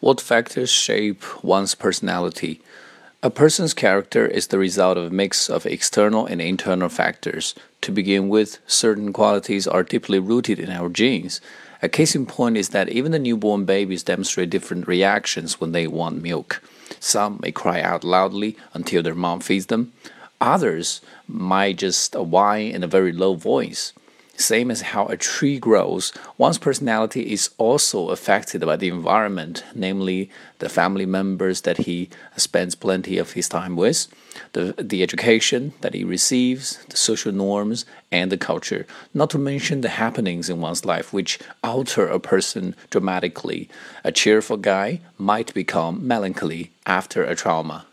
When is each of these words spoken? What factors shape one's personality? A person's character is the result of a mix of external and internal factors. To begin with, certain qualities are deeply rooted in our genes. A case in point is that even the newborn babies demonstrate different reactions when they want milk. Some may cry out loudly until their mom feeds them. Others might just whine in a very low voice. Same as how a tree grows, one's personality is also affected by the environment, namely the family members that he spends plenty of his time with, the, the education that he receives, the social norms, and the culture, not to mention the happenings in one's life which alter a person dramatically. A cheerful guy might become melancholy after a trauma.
What 0.00 0.18
factors 0.18 0.70
shape 0.70 1.22
one's 1.44 1.74
personality? 1.74 2.62
A 3.22 3.28
person's 3.28 3.74
character 3.74 4.26
is 4.26 4.46
the 4.46 4.58
result 4.58 4.96
of 4.96 5.04
a 5.04 5.14
mix 5.14 5.50
of 5.50 5.66
external 5.66 6.24
and 6.24 6.40
internal 6.40 6.88
factors. 6.88 7.54
To 7.82 7.92
begin 7.92 8.30
with, 8.30 8.60
certain 8.66 9.12
qualities 9.12 9.66
are 9.66 9.82
deeply 9.82 10.18
rooted 10.18 10.58
in 10.58 10.70
our 10.70 10.88
genes. 10.88 11.42
A 11.82 11.88
case 11.90 12.14
in 12.14 12.24
point 12.24 12.56
is 12.56 12.70
that 12.70 12.88
even 12.88 13.12
the 13.12 13.18
newborn 13.18 13.66
babies 13.66 14.02
demonstrate 14.02 14.48
different 14.48 14.88
reactions 14.88 15.60
when 15.60 15.72
they 15.72 15.86
want 15.86 16.22
milk. 16.22 16.62
Some 16.98 17.38
may 17.42 17.52
cry 17.52 17.82
out 17.82 18.02
loudly 18.02 18.56
until 18.72 19.02
their 19.02 19.14
mom 19.14 19.40
feeds 19.40 19.66
them. 19.66 19.92
Others 20.40 21.02
might 21.28 21.76
just 21.76 22.16
whine 22.16 22.72
in 22.72 22.82
a 22.82 22.86
very 22.86 23.12
low 23.12 23.34
voice. 23.34 23.92
Same 24.40 24.70
as 24.70 24.80
how 24.80 25.04
a 25.06 25.18
tree 25.18 25.58
grows, 25.58 26.14
one's 26.38 26.56
personality 26.56 27.30
is 27.30 27.50
also 27.58 28.08
affected 28.08 28.64
by 28.64 28.76
the 28.76 28.88
environment, 28.88 29.62
namely 29.74 30.30
the 30.60 30.70
family 30.70 31.04
members 31.04 31.60
that 31.60 31.76
he 31.76 32.08
spends 32.38 32.74
plenty 32.74 33.18
of 33.18 33.32
his 33.32 33.50
time 33.50 33.76
with, 33.76 34.06
the, 34.54 34.74
the 34.78 35.02
education 35.02 35.74
that 35.82 35.92
he 35.92 36.04
receives, 36.04 36.82
the 36.86 36.96
social 36.96 37.32
norms, 37.32 37.84
and 38.10 38.32
the 38.32 38.38
culture, 38.38 38.86
not 39.12 39.28
to 39.28 39.38
mention 39.38 39.82
the 39.82 39.90
happenings 39.90 40.48
in 40.48 40.58
one's 40.58 40.86
life 40.86 41.12
which 41.12 41.38
alter 41.62 42.06
a 42.06 42.18
person 42.18 42.74
dramatically. 42.88 43.68
A 44.04 44.10
cheerful 44.10 44.56
guy 44.56 45.00
might 45.18 45.52
become 45.52 46.06
melancholy 46.06 46.70
after 46.86 47.22
a 47.22 47.36
trauma. 47.36 47.84